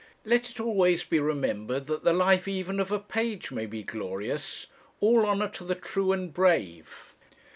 Let 0.25 0.49
it 0.49 0.59
always 0.59 1.03
be 1.03 1.19
remembered 1.19 1.85
that 1.85 2.03
the 2.03 2.11
life 2.11 2.47
even 2.47 2.79
of 2.79 2.91
a 2.91 2.97
page 2.99 3.51
may 3.51 3.67
be 3.67 3.83
glorious. 3.83 4.65
All 4.99 5.27
honour 5.27 5.49
to 5.49 5.63
the 5.63 5.75
true 5.75 6.11
and 6.11 6.33
brave!" 6.33 7.13